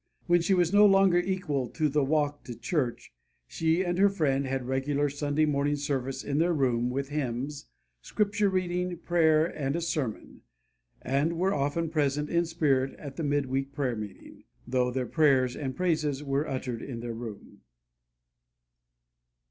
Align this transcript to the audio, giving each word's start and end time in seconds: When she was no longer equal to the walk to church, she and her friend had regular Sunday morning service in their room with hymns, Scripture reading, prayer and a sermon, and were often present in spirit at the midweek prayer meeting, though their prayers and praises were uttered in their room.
When 0.25 0.41
she 0.41 0.55
was 0.55 0.73
no 0.73 0.83
longer 0.87 1.19
equal 1.19 1.67
to 1.67 1.87
the 1.87 2.03
walk 2.03 2.43
to 2.45 2.55
church, 2.57 3.13
she 3.45 3.83
and 3.85 3.99
her 3.99 4.09
friend 4.09 4.47
had 4.47 4.65
regular 4.65 5.09
Sunday 5.09 5.45
morning 5.45 5.75
service 5.75 6.23
in 6.23 6.39
their 6.39 6.53
room 6.55 6.89
with 6.89 7.09
hymns, 7.09 7.67
Scripture 8.01 8.49
reading, 8.49 8.97
prayer 8.97 9.45
and 9.45 9.75
a 9.75 9.79
sermon, 9.81 10.41
and 11.03 11.37
were 11.37 11.53
often 11.53 11.87
present 11.91 12.31
in 12.31 12.47
spirit 12.47 12.95
at 12.97 13.15
the 13.15 13.23
midweek 13.23 13.73
prayer 13.73 13.95
meeting, 13.95 14.45
though 14.65 14.89
their 14.89 15.05
prayers 15.05 15.55
and 15.55 15.75
praises 15.75 16.23
were 16.23 16.47
uttered 16.47 16.81
in 16.81 17.01
their 17.01 17.13
room. 17.13 17.61